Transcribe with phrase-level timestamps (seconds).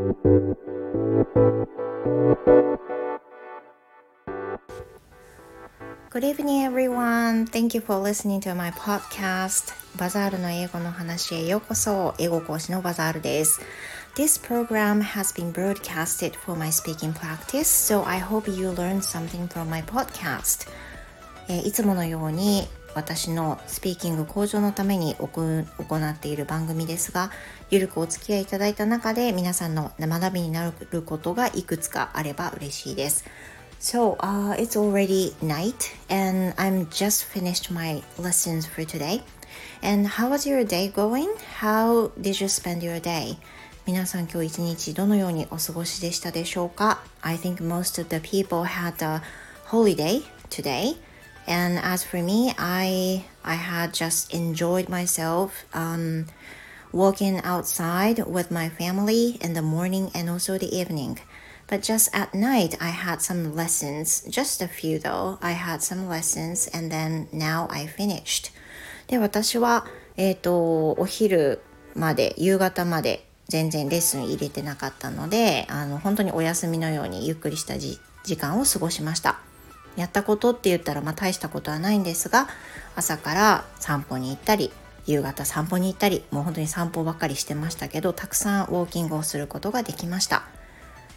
[0.00, 0.16] Good
[6.24, 7.44] evening, everyone.
[7.44, 9.74] Thank you for listening to my podcast.
[9.98, 12.14] バザールの英語の話へようこそ。
[12.18, 13.60] 英語講師のバザールです。
[14.16, 19.66] This program has been broadcasted for my speaking practice, so I hope you learn something from
[19.66, 20.66] my podcast.
[21.50, 25.30] えいつものように私のスピーキング向上のために行
[25.96, 27.30] っている番組ですが、
[27.70, 33.24] ゆるくお付き合いいただいた中で皆さんの学びになることがいくつかあれば嬉しいです。
[33.80, 39.22] So uh, it's already night and I'm just finished my lessons for today.
[39.82, 41.28] And how was your day going?
[41.60, 43.38] How did you spend your day?
[43.86, 49.22] 皆さん今日一日どのようにお過ごしでしたでしょうか ?I think most of the people had a
[49.66, 50.96] holiday today.
[51.47, 56.25] And as for me, I I had just enjoyed myself um,
[56.91, 61.19] walking outside with my family in the morning and also the evening.
[61.67, 65.37] But just at night, I had some lessons, just a few though.
[65.41, 68.51] I had some lessons and then now I finished.
[69.07, 69.85] で、私は、
[70.17, 71.61] えっ、ー、と、お昼
[71.93, 77.99] まで、夕方まで全然レッスン入れてなかったので、あの、本当にお休みのようにゆっくりした時
[78.37, 79.39] 間を過ごしました。
[79.96, 82.48] やったことって言ったら、まあ大したことはないんですが、
[82.96, 84.72] 朝から散歩に行ったり、
[85.06, 90.42] 夕方散歩に行ったり、もう本当に散歩ばっかりしてましたけど、たくさんウォーキングをすることができました。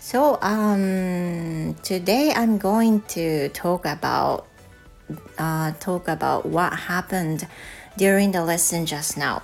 [0.00, 4.44] So, um, today I'm going to talk about
[5.36, 7.46] uh, talk about what happened
[7.96, 9.42] during the lesson just now.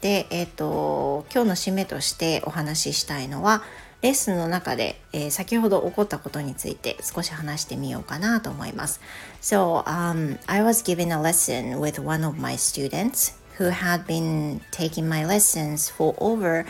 [0.00, 3.62] で、えっ、ー、と、今日の締めとしてお話ししたいのは、
[4.03, 9.01] レッスンの中で、えー、先ほど起こったことについて少し話してみようかなと思います。
[9.41, 15.07] So, um, I was given a lesson with one of my students who had been taking
[15.07, 16.65] my lessons for over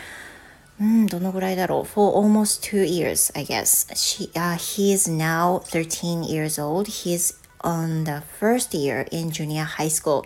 [0.80, 3.94] うん、どのぐらいだろう ?for almost two years, I guess.
[3.94, 6.88] She, uh, he is now 13 years old.
[6.88, 10.26] He's on the first year in junior high school,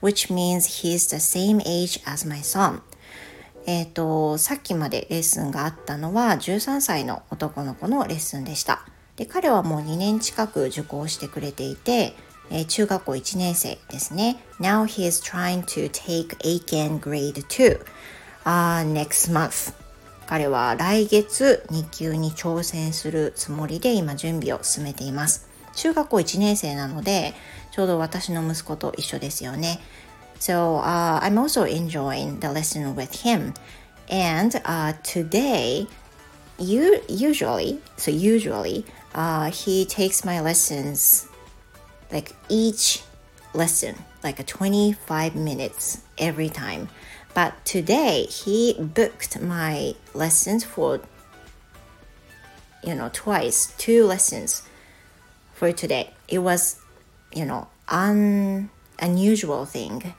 [0.00, 2.82] which means he's the same age as my son.
[3.67, 8.85] えっ、と、さっきまでレッスンがあったのは13歳の男の子のレッスンでした。
[9.17, 12.13] で、彼はもう2年近く受講してくれていて、
[12.49, 14.37] えー、中学校1年生ですね。
[14.61, 17.81] Now he is trying to take Aiken grade 2、
[18.45, 19.73] uh, next month.
[20.27, 25.49] 彼は来月2級に挑戦するつもりで今準備を進めています。
[25.75, 27.33] 中学校1年生なので、
[27.71, 29.81] ちょうど私の息子と一緒ですよね。
[30.39, 33.53] So、uh, I'm also enjoying the lesson with him.
[34.09, 35.87] And、uh, today,
[36.59, 41.27] you usually, so usually, uh, he takes my lessons
[42.11, 43.03] like each
[43.53, 46.89] lesson, like a 25 minutes every time.
[47.33, 51.01] But today he booked my lessons for
[52.83, 54.63] you know twice, two lessons
[55.53, 56.13] for today.
[56.27, 56.79] It was
[57.33, 60.13] you know un unusual thing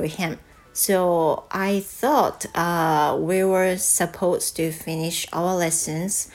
[0.00, 0.38] for him.
[0.72, 6.30] So I thought uh, we were supposed to finish our lessons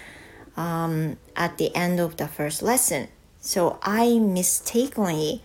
[0.55, 3.07] um, at the end of the first lesson.
[3.39, 5.41] So I mistakenly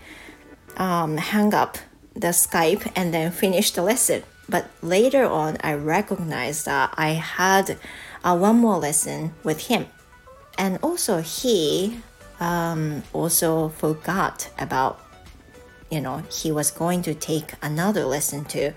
[0.76, 1.78] um, hung up
[2.14, 4.22] the Skype and then finished the lesson.
[4.48, 7.78] But later on, I recognized that I had
[8.24, 9.86] uh, one more lesson with him.
[10.58, 12.00] And also, he
[12.40, 15.00] um, also forgot about,
[15.90, 18.74] you know, he was going to take another lesson to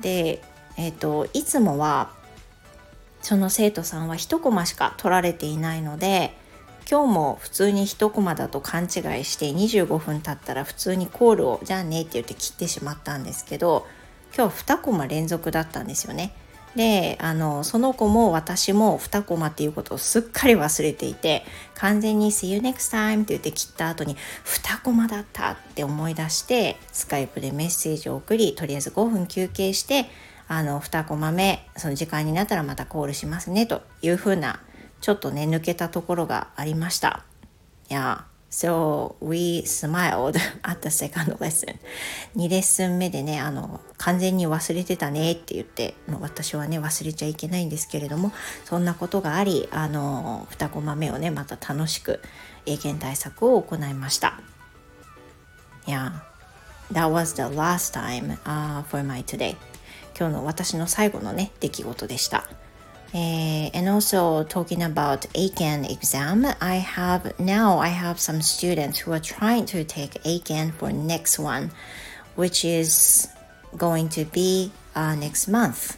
[0.00, 0.42] で、
[0.76, 2.10] えっ、ー、と、いつもは、
[3.22, 6.34] その生徒さんは1コマしか取られていないので、
[6.90, 13.86] 今日も普通に1コマだと勘違いして25分経ったら普通にコールをじゃあねって言って切ってしまったんですけど
[14.36, 16.34] 今日2コマ連続だったんですよね。
[16.76, 30.06] であのその子も私も2コマっていうことをすっかり忘れていて完全に「See you next time」って言って切った後に2コマだったって思い出してスカイプでメッセージを送りとりあえず5分休憩して
[30.48, 34.60] あの2コマ目その時間になったらまたコールしますねというふうな
[35.00, 37.24] ちょっとね抜けたところがありました。
[37.90, 38.24] いや
[38.54, 41.74] So we smiled at the second lesson.
[42.36, 48.30] 2レッスン目でね、あの、完全に忘れてたねって言って、もう私はね、忘れちゃいけないんですけれども、
[48.64, 52.20] そんなことがあり、あの、2コマ目をね、また楽しく
[52.64, 54.40] 英検対策を行いました。
[55.86, 56.12] Yeah,
[56.92, 59.56] that was the last time、uh, for my today.
[60.16, 62.48] 今日の私の最後のね、出来事でした。
[63.14, 69.20] Uh, and also talking about ACAN exam, I have now I have some students who are
[69.20, 71.70] trying to take ACAN for next one,
[72.34, 73.28] which is
[73.76, 75.96] going to be uh, next month.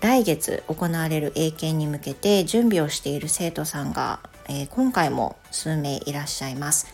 [0.00, 6.88] 来月行われる英検に向けて準備をしている生徒さんが、えー、今回も数名いらっしゃいます。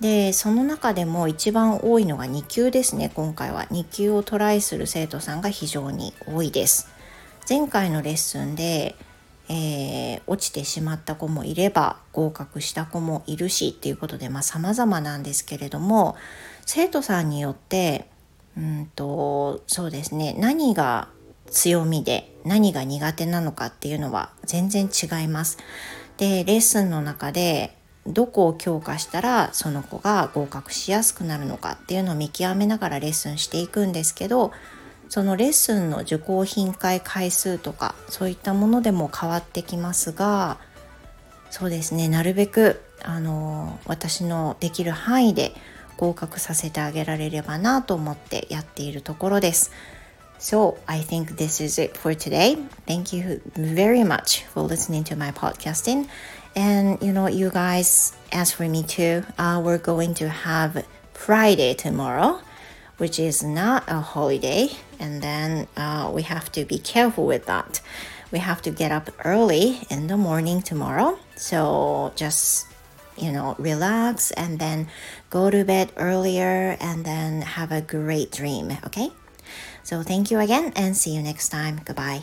[0.00, 6.88] でその中でも一番多いのが2級ですね今回は2級をトライする生徒さんが非常に多いです
[7.48, 8.94] 前回のレッスンで、
[9.48, 16.16] えー、落ちてしまった子もいれば合格した子もいるしっていうことでまあ様々なんですけれども
[16.64, 18.06] 生徒さんによって
[18.56, 21.08] うんとそうですね何が
[21.50, 25.58] 強みで何が苦手なのかっていうのは全然違います。
[26.16, 34.52] でレッスンの中でどこを強化したらその子が合格しやすくなるのかっていうのを見極めながらレッスンしていくんですけど
[35.12, 40.56] そのレッスンの受講頻回回数とかそういったものでも変わってきますが
[41.50, 45.52] そうですねなるべくあの私のできる範囲で
[45.98, 49.70] 合格させてあげられればなと思ってやっているところです。
[50.38, 52.56] So, I think this is it for today.
[52.86, 56.08] Thank you very much for listening to my podcasting.
[56.56, 61.74] And you know, you guys, as for me too, uh, we're going to have Friday
[61.74, 62.40] tomorrow,
[63.02, 64.70] which is not a holiday,
[65.00, 67.80] and then uh, we have to be careful with that.
[68.30, 72.68] We have to get up early in the morning tomorrow, so just
[73.16, 74.86] you know, relax and then
[75.30, 79.10] go to bed earlier and then have a great dream, okay?
[79.82, 81.80] So thank you again and see you next time.
[81.84, 82.22] Goodbye.